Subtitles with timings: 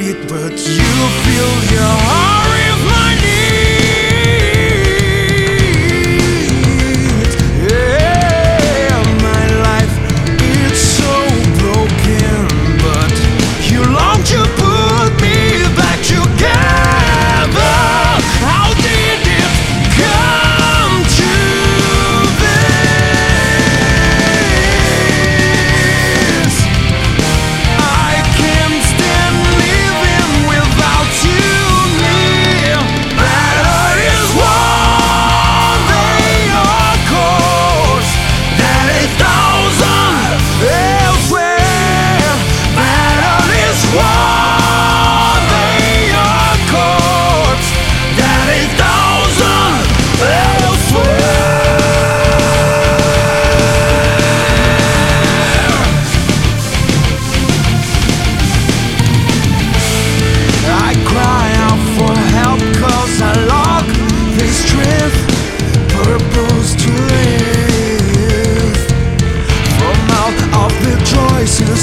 [0.00, 0.82] it, but you
[1.24, 2.19] feel your heart.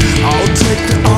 [0.00, 1.11] I'll take the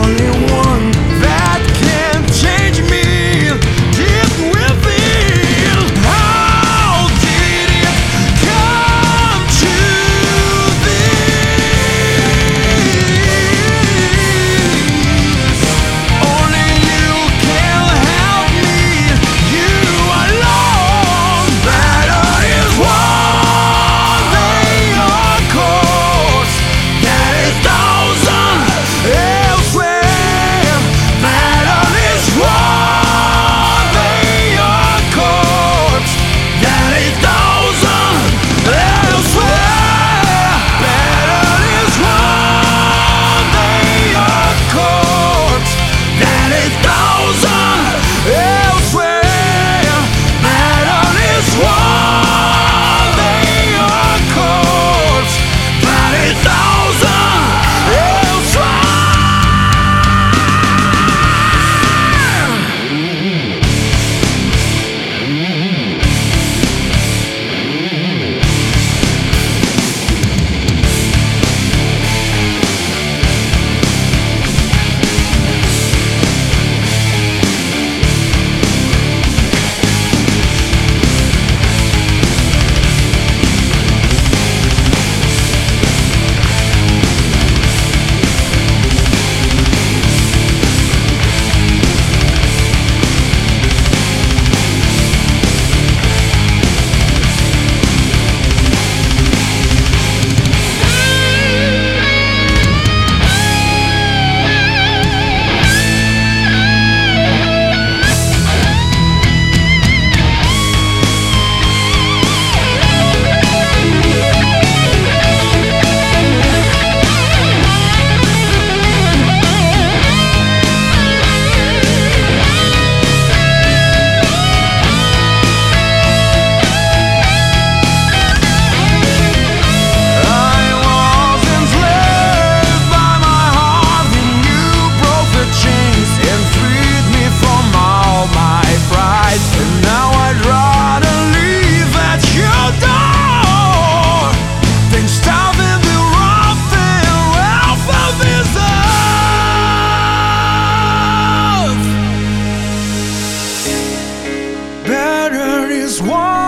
[155.94, 156.43] just one